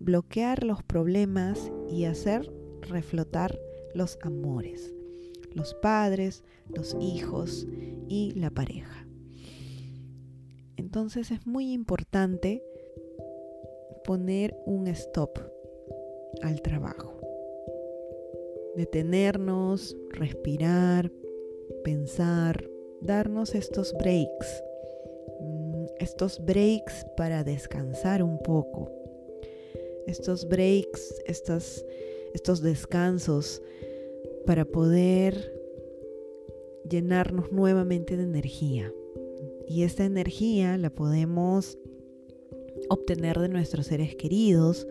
bloquear 0.00 0.64
los 0.64 0.82
problemas 0.82 1.72
y 1.88 2.04
hacer 2.04 2.52
reflotar 2.88 3.58
los 3.94 4.18
amores, 4.22 4.92
los 5.52 5.74
padres, 5.74 6.42
los 6.68 6.96
hijos 7.00 7.66
y 8.08 8.32
la 8.32 8.50
pareja. 8.50 9.06
Entonces 10.76 11.30
es 11.30 11.46
muy 11.46 11.72
importante 11.72 12.62
poner 14.04 14.56
un 14.66 14.86
stop 14.86 15.38
al 16.42 16.62
trabajo. 16.62 17.12
Detenernos, 18.76 19.96
respirar, 20.10 21.10
pensar, 21.82 22.68
darnos 23.00 23.54
estos 23.54 23.94
breaks, 23.94 24.62
mm, 25.40 25.84
estos 25.98 26.44
breaks 26.44 27.06
para 27.16 27.42
descansar 27.42 28.22
un 28.22 28.38
poco, 28.38 28.90
estos 30.06 30.48
breaks, 30.48 31.22
estos, 31.26 31.84
estos 32.36 32.60
descansos 32.60 33.62
para 34.44 34.66
poder 34.66 35.52
llenarnos 36.88 37.50
nuevamente 37.50 38.16
de 38.16 38.24
energía. 38.24 38.92
Y 39.66 39.82
esta 39.82 40.04
energía 40.04 40.76
la 40.76 40.90
podemos 40.90 41.78
obtener 42.90 43.38
de 43.38 43.48
nuestros 43.48 43.86
seres 43.86 44.14
queridos, 44.14 44.86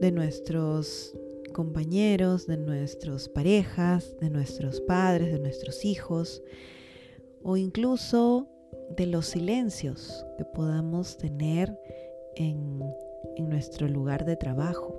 de 0.00 0.12
nuestros 0.12 1.16
compañeros, 1.54 2.46
de 2.46 2.58
nuestras 2.58 3.28
parejas, 3.30 4.14
de 4.20 4.28
nuestros 4.28 4.82
padres, 4.82 5.32
de 5.32 5.40
nuestros 5.40 5.84
hijos, 5.86 6.42
o 7.42 7.56
incluso 7.56 8.48
de 8.96 9.06
los 9.06 9.26
silencios 9.26 10.26
que 10.36 10.44
podamos 10.44 11.16
tener 11.16 11.76
en, 12.36 12.80
en 13.36 13.48
nuestro 13.48 13.88
lugar 13.88 14.26
de 14.26 14.36
trabajo. 14.36 14.97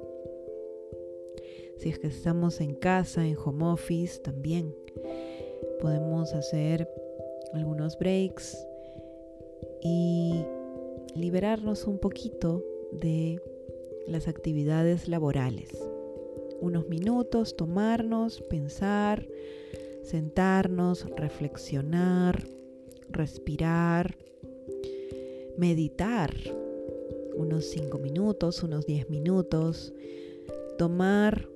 Si 1.79 1.87
es 1.87 1.97
que 1.97 2.07
estamos 2.07 2.59
en 2.59 2.75
casa, 2.75 3.25
en 3.25 3.37
home 3.37 3.63
office, 3.63 4.19
también 4.19 4.75
podemos 5.79 6.33
hacer 6.33 6.89
algunos 7.53 7.97
breaks 7.97 8.57
y 9.81 10.43
liberarnos 11.15 11.87
un 11.87 11.97
poquito 11.97 12.65
de 12.91 13.41
las 14.07 14.27
actividades 14.27 15.07
laborales. 15.07 15.69
Unos 16.59 16.89
minutos, 16.89 17.55
tomarnos, 17.55 18.41
pensar, 18.41 19.25
sentarnos, 20.03 21.09
reflexionar, 21.15 22.43
respirar, 23.09 24.17
meditar 25.57 26.33
unos 27.37 27.63
5 27.67 27.97
minutos, 27.99 28.63
unos 28.63 28.85
10 28.85 29.09
minutos, 29.09 29.93
tomar 30.77 31.47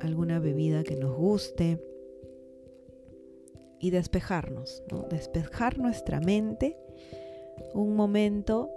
alguna 0.00 0.38
bebida 0.38 0.82
que 0.84 0.96
nos 0.96 1.16
guste 1.16 1.78
y 3.78 3.90
despejarnos, 3.90 4.82
despejar 5.08 5.78
nuestra 5.78 6.20
mente 6.20 6.76
un 7.74 7.94
momento 7.94 8.70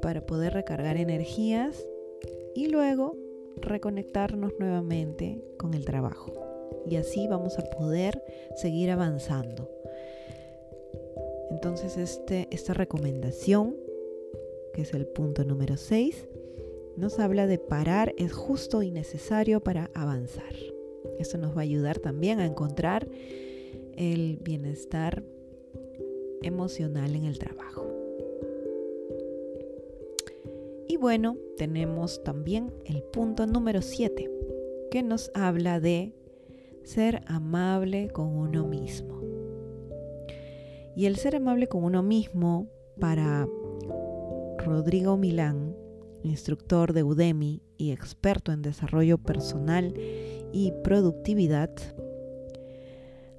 para 0.00 0.26
poder 0.26 0.54
recargar 0.54 0.96
energías 0.96 1.86
y 2.54 2.66
luego 2.68 3.16
reconectarnos 3.56 4.52
nuevamente 4.58 5.42
con 5.58 5.74
el 5.74 5.84
trabajo. 5.84 6.32
Y 6.88 6.96
así 6.96 7.28
vamos 7.28 7.58
a 7.58 7.62
poder 7.62 8.22
seguir 8.56 8.90
avanzando. 8.90 9.70
Entonces 11.50 11.96
este, 11.96 12.48
esta 12.50 12.74
recomendación, 12.74 13.76
que 14.74 14.82
es 14.82 14.94
el 14.94 15.06
punto 15.06 15.44
número 15.44 15.76
6, 15.76 16.28
nos 16.96 17.18
habla 17.18 17.46
de 17.46 17.58
parar 17.58 18.14
es 18.18 18.32
justo 18.32 18.82
y 18.82 18.90
necesario 18.90 19.60
para 19.60 19.90
avanzar. 19.94 20.54
Esto 21.18 21.38
nos 21.38 21.56
va 21.56 21.60
a 21.60 21.64
ayudar 21.64 21.98
también 21.98 22.40
a 22.40 22.46
encontrar 22.46 23.08
el 23.96 24.38
bienestar 24.42 25.22
emocional 26.42 27.14
en 27.14 27.24
el 27.24 27.38
trabajo. 27.38 27.86
Y 30.88 30.96
bueno, 30.96 31.36
tenemos 31.56 32.22
también 32.22 32.72
el 32.84 33.02
punto 33.02 33.46
número 33.46 33.82
7, 33.82 34.30
que 34.90 35.02
nos 35.02 35.30
habla 35.34 35.80
de 35.80 36.12
ser 36.82 37.22
amable 37.26 38.10
con 38.10 38.36
uno 38.36 38.66
mismo. 38.66 39.20
Y 40.94 41.06
el 41.06 41.16
ser 41.16 41.36
amable 41.36 41.68
con 41.68 41.84
uno 41.84 42.02
mismo 42.02 42.66
para 43.00 43.48
Rodrigo 44.58 45.16
Milán, 45.16 45.71
instructor 46.22 46.92
de 46.92 47.02
Udemy 47.02 47.62
y 47.76 47.90
experto 47.90 48.52
en 48.52 48.62
desarrollo 48.62 49.18
personal 49.18 49.94
y 50.52 50.72
productividad, 50.84 51.70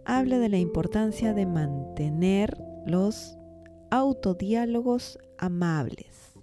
habla 0.05 0.39
de 0.39 0.49
la 0.49 0.57
importancia 0.59 1.33
de 1.33 1.45
mantener 1.45 2.57
los 2.85 3.37
autodiálogos 3.91 5.19
amables 5.37 6.33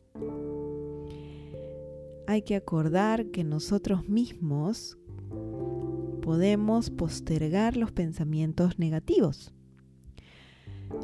hay 2.30 2.42
que 2.42 2.54
acordar 2.54 3.26
que 3.32 3.42
nosotros 3.42 4.08
mismos 4.08 4.96
podemos 6.22 6.88
postergar 6.88 7.76
los 7.76 7.90
pensamientos 7.90 8.78
negativos. 8.78 9.52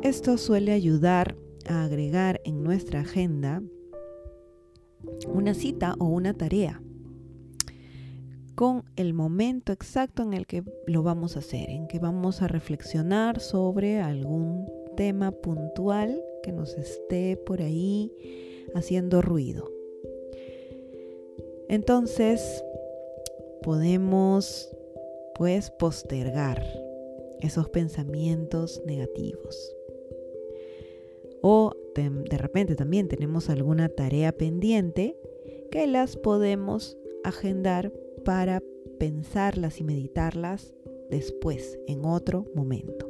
Esto 0.05 0.39
suele 0.39 0.71
ayudar 0.71 1.37
a 1.69 1.83
agregar 1.83 2.41
en 2.45 2.63
nuestra 2.63 3.01
agenda 3.01 3.61
una 5.27 5.55
cita 5.55 5.95
o 5.99 6.07
una 6.07 6.35
tarea 6.35 6.81
con 8.57 8.85
el 8.97 9.13
momento 9.13 9.73
exacto 9.73 10.23
en 10.23 10.33
el 10.33 10.47
que 10.47 10.65
lo 10.87 11.03
vamos 11.03 11.37
a 11.37 11.41
hacer, 11.41 11.69
en 11.69 11.87
que 11.87 11.99
vamos 11.99 12.41
a 12.41 12.49
reflexionar 12.49 13.39
sobre 13.41 14.01
algún 14.01 14.67
tema 14.97 15.31
puntual 15.31 16.25
que 16.43 16.53
nos 16.53 16.75
esté 16.75 17.37
por 17.37 17.61
ahí 17.61 18.11
haciendo 18.75 19.21
ruido. 19.21 19.71
Entonces, 21.69 22.65
podemos 23.63 24.71
pues 25.35 25.71
postergar 25.71 26.65
esos 27.41 27.69
pensamientos 27.69 28.81
negativos. 28.87 29.77
O 31.49 31.77
de, 31.95 32.11
de, 32.11 32.39
repente 32.39 32.75
también 32.75 33.07
tenemos 33.07 33.51
alguna 33.51 33.89
tarea 33.89 34.33
pendiente 34.33 35.17
que 35.71 35.87
las 35.87 36.17
podemos 36.17 36.99
agendar 37.23 37.93
para 38.25 38.65
pensarlas 38.99 39.81
y 39.81 39.85
meditarlas 39.85 40.75
después, 41.09 41.79
en 41.87 42.05
otro 42.05 42.47
momento. 42.57 43.09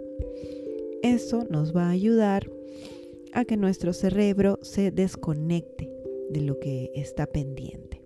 Eso 1.02 1.44
nos 1.48 1.74
va 1.74 1.86
a 1.86 1.92
ayudar 1.92 2.50
a 3.32 3.46
que 3.46 3.56
nuestro 3.56 3.94
cerebro 3.94 4.58
se 4.60 4.90
desconecte 4.90 5.90
de 6.28 6.42
lo 6.42 6.60
que 6.60 6.92
está 6.94 7.24
pendiente. 7.24 8.02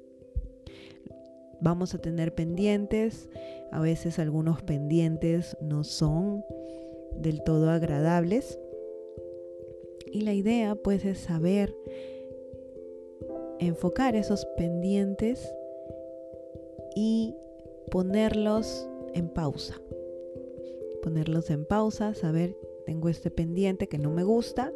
Vamos 1.60 1.92
a 1.92 1.98
tener 1.98 2.36
pendientes, 2.36 3.28
a 3.72 3.80
veces 3.80 4.20
algunos 4.20 4.62
pendientes 4.62 5.56
no 5.60 5.82
son 5.82 6.44
del 7.16 7.42
todo 7.42 7.68
agradables 7.68 8.60
y 10.12 10.22
la 10.22 10.34
idea 10.34 10.74
pues 10.74 11.04
es 11.04 11.18
saber 11.18 11.74
enfocar 13.58 14.16
esos 14.16 14.46
pendientes 14.56 15.54
y 16.96 17.34
ponerlos 17.90 18.88
en 19.14 19.28
pausa. 19.28 19.80
Ponerlos 21.02 21.50
en 21.50 21.64
pausa, 21.64 22.14
saber, 22.14 22.56
tengo 22.86 23.08
este 23.08 23.30
pendiente 23.30 23.88
que 23.88 23.98
no 23.98 24.10
me 24.10 24.24
gusta, 24.24 24.72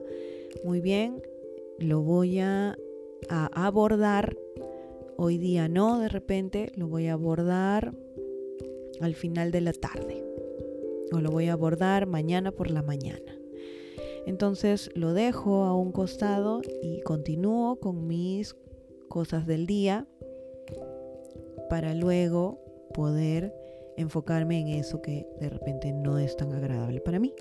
muy 0.62 0.80
bien, 0.80 1.22
lo 1.78 2.02
voy 2.02 2.38
a, 2.38 2.76
abordar. 3.28 4.36
Hoy 5.16 5.38
día 5.38 5.68
no, 5.68 6.00
de 6.00 6.08
repente 6.08 6.72
lo 6.76 6.88
voy 6.88 7.06
a 7.06 7.14
abordar 7.14 7.94
al 9.00 9.14
final 9.14 9.50
de 9.50 9.60
la 9.62 9.72
tarde 9.72 10.24
o 11.10 11.20
lo 11.20 11.30
voy 11.30 11.48
a 11.48 11.54
abordar 11.54 12.06
mañana 12.06 12.52
por 12.52 12.70
la 12.70 12.82
mañana. 12.82 13.38
Entonces 14.26 14.90
lo 14.94 15.12
dejo 15.12 15.64
a 15.64 15.74
un 15.74 15.92
costado 15.92 16.62
y 16.82 17.00
continúo 17.02 17.76
con 17.76 18.06
mis 18.06 18.56
cosas 19.08 19.46
del 19.46 19.66
día 19.66 20.06
para 21.68 21.94
luego 21.94 22.58
poder 22.94 23.54
enfocarme 23.96 24.60
en 24.60 24.68
eso 24.68 25.02
que 25.02 25.26
de 25.40 25.48
repente 25.48 25.92
no 25.92 26.18
es 26.18 26.36
tan 26.36 26.52
agradable 26.52 27.00
para 27.00 27.18
mí. 27.18 27.34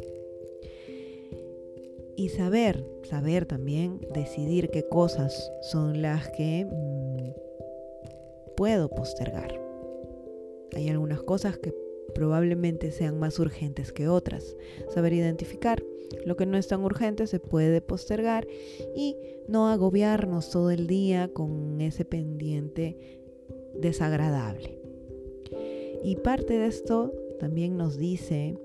Y 2.15 2.29
saber, 2.29 2.85
saber 3.03 3.45
también 3.45 3.99
decidir 4.13 4.69
qué 4.69 4.87
cosas 4.87 5.51
son 5.61 6.01
las 6.01 6.29
que 6.29 6.65
mm, 6.65 8.55
puedo 8.55 8.89
postergar. 8.89 9.59
Hay 10.75 10.89
algunas 10.89 11.23
cosas 11.23 11.57
que 11.57 11.73
probablemente 12.13 12.91
sean 12.91 13.19
más 13.19 13.39
urgentes 13.39 13.91
que 13.91 14.07
otras. 14.07 14.55
Saber 14.93 15.13
identificar 15.13 15.83
lo 16.25 16.35
que 16.35 16.45
no 16.45 16.57
es 16.57 16.67
tan 16.67 16.83
urgente 16.83 17.27
se 17.27 17.39
puede 17.39 17.81
postergar 17.81 18.47
y 18.95 19.17
no 19.47 19.69
agobiarnos 19.69 20.49
todo 20.49 20.71
el 20.71 20.87
día 20.87 21.29
con 21.33 21.81
ese 21.81 22.05
pendiente 22.05 22.97
desagradable. 23.75 24.79
Y 26.03 26.17
parte 26.17 26.57
de 26.57 26.67
esto 26.67 27.13
también 27.39 27.77
nos 27.77 27.97
dice 27.97 28.57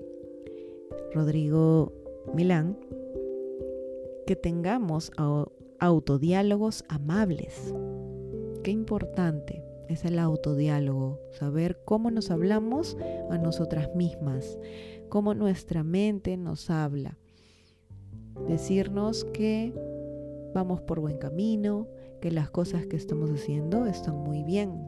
Rodrigo 1.13 1.93
Milán 2.33 2.77
que 4.27 4.35
tengamos 4.35 5.11
autodiálogos 5.79 6.83
amables. 6.87 7.73
Qué 8.63 8.71
importante 8.71 9.68
es 9.89 10.05
el 10.05 10.19
autodiálogo, 10.19 11.19
saber 11.31 11.81
cómo 11.83 12.11
nos 12.11 12.29
hablamos 12.29 12.95
a 13.31 13.37
nosotras 13.39 13.89
mismas, 13.95 14.59
cómo 15.09 15.33
nuestra 15.33 15.83
mente 15.83 16.37
nos 16.37 16.69
habla. 16.69 17.17
Decirnos 18.47 19.25
que 19.25 19.73
vamos 20.53 20.81
por 20.81 20.99
buen 20.99 21.17
camino, 21.17 21.87
que 22.21 22.31
las 22.31 22.51
cosas 22.51 22.85
que 22.85 22.95
estamos 22.95 23.31
haciendo 23.31 23.87
están 23.87 24.15
muy 24.15 24.43
bien, 24.43 24.87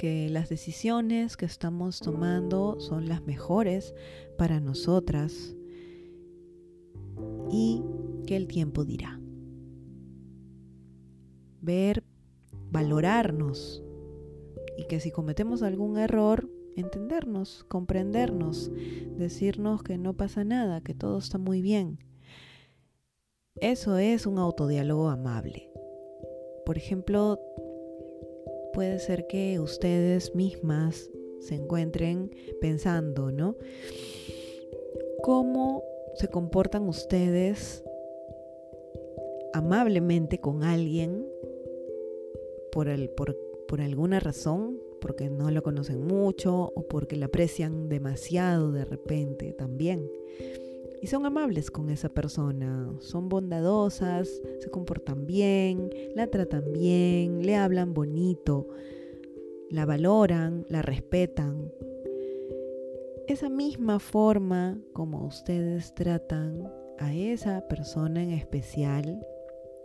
que 0.00 0.28
las 0.28 0.48
decisiones 0.48 1.36
que 1.36 1.46
estamos 1.46 2.00
tomando 2.00 2.80
son 2.80 3.08
las 3.08 3.22
mejores 3.22 3.94
para 4.36 4.58
nosotras 4.58 5.54
y 7.48 7.80
que 8.26 8.36
el 8.36 8.48
tiempo 8.48 8.84
dirá. 8.84 9.20
Ver, 11.60 12.02
valorarnos 12.72 13.84
y 14.76 14.84
que 14.84 14.98
si 14.98 15.10
cometemos 15.10 15.62
algún 15.62 15.98
error, 15.98 16.48
entendernos, 16.74 17.64
comprendernos, 17.64 18.72
decirnos 19.16 19.82
que 19.82 19.98
no 19.98 20.14
pasa 20.16 20.42
nada, 20.42 20.80
que 20.80 20.94
todo 20.94 21.18
está 21.18 21.38
muy 21.38 21.60
bien. 21.60 21.98
Eso 23.56 23.98
es 23.98 24.26
un 24.26 24.38
autodiálogo 24.38 25.10
amable. 25.10 25.70
Por 26.64 26.78
ejemplo, 26.78 27.38
puede 28.72 28.98
ser 28.98 29.26
que 29.26 29.60
ustedes 29.60 30.34
mismas 30.34 31.10
se 31.40 31.56
encuentren 31.56 32.30
pensando, 32.60 33.30
¿no? 33.30 33.56
¿Cómo 35.22 35.82
se 36.14 36.28
comportan 36.28 36.88
ustedes 36.88 37.84
amablemente 39.52 40.38
con 40.38 40.64
alguien 40.64 41.31
por, 42.72 42.88
el, 42.88 43.10
por, 43.10 43.36
por 43.68 43.80
alguna 43.80 44.18
razón? 44.18 44.78
porque 45.00 45.28
no 45.28 45.50
lo 45.50 45.64
conocen 45.64 46.06
mucho 46.06 46.72
o 46.76 46.86
porque 46.86 47.16
la 47.16 47.26
aprecian 47.26 47.88
demasiado 47.88 48.70
de 48.70 48.84
repente 48.84 49.52
también 49.52 50.08
y 51.02 51.08
son 51.08 51.26
amables 51.26 51.72
con 51.72 51.90
esa 51.90 52.08
persona, 52.08 52.94
son 53.00 53.28
bondadosas, 53.28 54.40
se 54.60 54.70
comportan 54.70 55.26
bien, 55.26 55.90
la 56.14 56.28
tratan 56.28 56.72
bien, 56.72 57.44
le 57.44 57.56
hablan 57.56 57.92
bonito, 57.92 58.68
la 59.68 59.84
valoran, 59.84 60.64
la 60.68 60.80
respetan. 60.80 61.72
Esa 63.26 63.48
misma 63.48 63.98
forma 63.98 64.78
como 64.92 65.26
ustedes 65.26 65.92
tratan 65.92 66.72
a 67.00 67.12
esa 67.12 67.66
persona 67.66 68.22
en 68.22 68.30
especial 68.30 69.26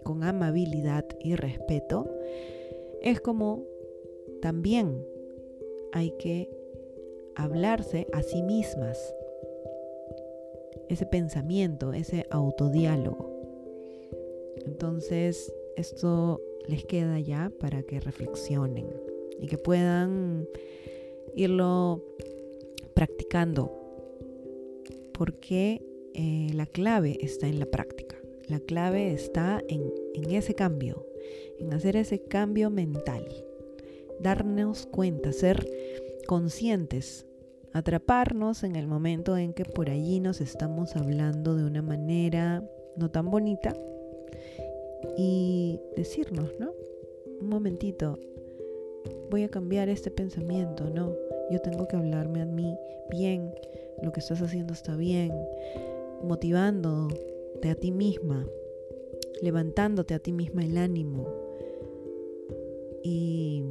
con 0.03 0.23
amabilidad 0.23 1.03
y 1.19 1.35
respeto, 1.35 2.07
es 3.01 3.21
como 3.21 3.63
también 4.41 5.05
hay 5.91 6.11
que 6.19 6.49
hablarse 7.35 8.07
a 8.13 8.23
sí 8.23 8.41
mismas. 8.41 8.97
Ese 10.89 11.05
pensamiento, 11.05 11.93
ese 11.93 12.25
autodiálogo. 12.29 13.29
Entonces, 14.65 15.53
esto 15.75 16.41
les 16.67 16.85
queda 16.85 17.19
ya 17.19 17.51
para 17.59 17.83
que 17.83 17.99
reflexionen 17.99 18.87
y 19.39 19.47
que 19.47 19.57
puedan 19.57 20.47
irlo 21.35 22.03
practicando, 22.93 23.71
porque 25.13 25.81
eh, 26.13 26.49
la 26.53 26.65
clave 26.65 27.17
está 27.21 27.47
en 27.47 27.59
la 27.59 27.67
práctica, 27.67 28.17
la 28.47 28.59
clave 28.59 29.13
está 29.13 29.61
en, 29.67 29.93
en 30.15 30.31
ese 30.31 30.55
cambio, 30.55 31.06
en 31.59 31.73
hacer 31.73 31.95
ese 31.95 32.19
cambio 32.19 32.69
mental, 32.69 33.25
darnos 34.19 34.85
cuenta, 34.85 35.31
ser 35.31 35.67
conscientes 36.27 37.27
atraparnos 37.77 38.63
en 38.63 38.75
el 38.75 38.87
momento 38.87 39.37
en 39.37 39.53
que 39.53 39.63
por 39.63 39.89
allí 39.89 40.19
nos 40.19 40.41
estamos 40.41 40.95
hablando 40.95 41.55
de 41.55 41.63
una 41.63 41.83
manera 41.83 42.67
no 42.95 43.11
tan 43.11 43.29
bonita 43.29 43.75
y 45.15 45.79
decirnos, 45.95 46.53
¿no? 46.59 46.71
Un 47.39 47.49
momentito, 47.49 48.17
voy 49.29 49.43
a 49.43 49.49
cambiar 49.49 49.89
este 49.89 50.09
pensamiento, 50.09 50.89
¿no? 50.89 51.13
Yo 51.51 51.61
tengo 51.61 51.87
que 51.87 51.95
hablarme 51.95 52.41
a 52.41 52.45
mí 52.45 52.75
bien, 53.11 53.53
lo 54.01 54.11
que 54.11 54.21
estás 54.21 54.41
haciendo 54.41 54.73
está 54.73 54.95
bien, 54.95 55.31
motivándote 56.23 57.69
a 57.69 57.75
ti 57.75 57.91
misma, 57.91 58.47
levantándote 59.41 60.15
a 60.15 60.19
ti 60.19 60.33
misma 60.33 60.65
el 60.65 60.77
ánimo 60.77 61.46
y 63.09 63.63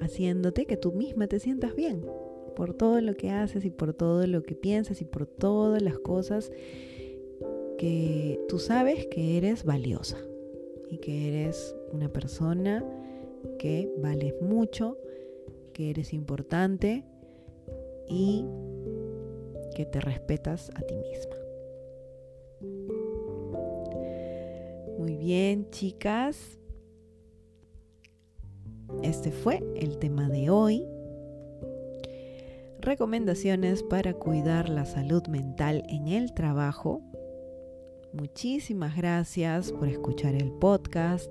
haciéndote 0.00 0.66
que 0.66 0.76
tú 0.76 0.90
misma 0.90 1.28
te 1.28 1.38
sientas 1.38 1.76
bien 1.76 2.04
por 2.56 2.74
todo 2.74 3.00
lo 3.00 3.14
que 3.14 3.30
haces 3.30 3.64
y 3.64 3.70
por 3.70 3.94
todo 3.94 4.26
lo 4.26 4.42
que 4.42 4.56
piensas 4.56 5.00
y 5.00 5.04
por 5.04 5.26
todas 5.26 5.80
las 5.80 5.96
cosas 6.00 6.50
que 7.78 8.40
tú 8.48 8.58
sabes 8.58 9.06
que 9.06 9.38
eres 9.38 9.62
valiosa 9.62 10.18
y 10.90 10.98
que 10.98 11.28
eres 11.28 11.76
una 11.92 12.08
persona 12.08 12.84
que 13.60 13.88
vales 13.98 14.34
mucho, 14.42 14.98
que 15.72 15.90
eres 15.90 16.12
importante 16.12 17.04
y 18.08 18.44
que 19.76 19.86
te 19.86 20.00
respetas 20.00 20.72
a 20.74 20.80
ti 20.80 20.96
misma. 20.96 21.36
Muy 24.98 25.16
bien, 25.16 25.70
chicas. 25.70 26.58
Este 29.02 29.30
fue 29.30 29.62
el 29.76 29.98
tema 29.98 30.28
de 30.28 30.50
hoy. 30.50 30.84
Recomendaciones 32.80 33.82
para 33.82 34.14
cuidar 34.14 34.68
la 34.68 34.84
salud 34.84 35.26
mental 35.28 35.84
en 35.88 36.08
el 36.08 36.34
trabajo. 36.34 37.02
Muchísimas 38.12 38.96
gracias 38.96 39.72
por 39.72 39.88
escuchar 39.88 40.34
el 40.34 40.50
podcast. 40.50 41.30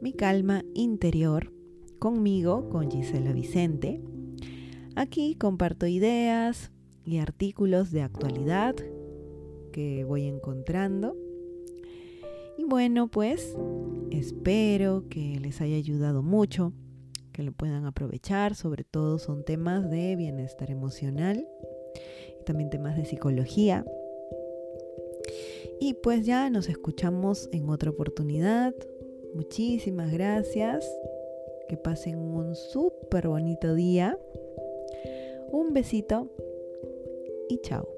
Mi 0.00 0.12
calma 0.12 0.62
interior 0.74 1.52
conmigo, 1.98 2.68
con 2.68 2.90
Gisela 2.90 3.32
Vicente. 3.32 4.00
Aquí 4.94 5.34
comparto 5.34 5.86
ideas 5.86 6.70
y 7.04 7.18
artículos 7.18 7.90
de 7.90 8.02
actualidad 8.02 8.76
que 9.72 10.04
voy 10.04 10.26
encontrando. 10.26 11.16
Y 12.58 12.64
bueno, 12.64 13.08
pues 13.08 13.56
espero 14.10 15.04
que 15.08 15.38
les 15.40 15.60
haya 15.60 15.76
ayudado 15.76 16.22
mucho, 16.22 16.72
que 17.32 17.44
lo 17.44 17.52
puedan 17.52 17.86
aprovechar. 17.86 18.56
Sobre 18.56 18.82
todo 18.82 19.20
son 19.20 19.44
temas 19.44 19.88
de 19.88 20.16
bienestar 20.16 20.70
emocional 20.70 21.46
y 22.40 22.44
también 22.44 22.68
temas 22.68 22.96
de 22.96 23.04
psicología. 23.04 23.86
Y 25.80 25.94
pues 25.94 26.26
ya 26.26 26.50
nos 26.50 26.68
escuchamos 26.68 27.48
en 27.52 27.68
otra 27.68 27.90
oportunidad. 27.90 28.74
Muchísimas 29.34 30.10
gracias. 30.10 30.84
Que 31.68 31.76
pasen 31.76 32.18
un 32.18 32.56
súper 32.56 33.28
bonito 33.28 33.74
día. 33.74 34.18
Un 35.52 35.72
besito 35.72 36.28
y 37.48 37.58
chao. 37.58 37.97